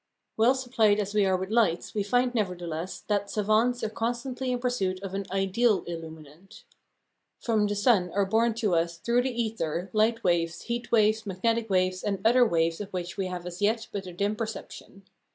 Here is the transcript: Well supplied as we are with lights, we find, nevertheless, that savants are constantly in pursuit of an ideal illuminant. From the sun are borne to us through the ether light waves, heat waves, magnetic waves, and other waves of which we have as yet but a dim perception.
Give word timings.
Well 0.35 0.55
supplied 0.55 0.99
as 0.99 1.13
we 1.13 1.27
are 1.27 1.37
with 1.37 1.51
lights, 1.51 1.93
we 1.93 2.01
find, 2.01 2.33
nevertheless, 2.33 3.01
that 3.01 3.29
savants 3.29 3.83
are 3.83 3.89
constantly 3.91 4.51
in 4.51 4.57
pursuit 4.57 4.99
of 5.03 5.13
an 5.13 5.27
ideal 5.29 5.83
illuminant. 5.83 6.63
From 7.39 7.67
the 7.67 7.75
sun 7.75 8.09
are 8.15 8.25
borne 8.25 8.55
to 8.55 8.73
us 8.73 8.97
through 8.97 9.21
the 9.21 9.39
ether 9.43 9.91
light 9.93 10.23
waves, 10.23 10.63
heat 10.63 10.91
waves, 10.91 11.27
magnetic 11.27 11.69
waves, 11.69 12.01
and 12.01 12.17
other 12.25 12.43
waves 12.43 12.81
of 12.81 12.89
which 12.89 13.15
we 13.15 13.27
have 13.27 13.45
as 13.45 13.61
yet 13.61 13.89
but 13.91 14.07
a 14.07 14.11
dim 14.11 14.35
perception. 14.35 15.03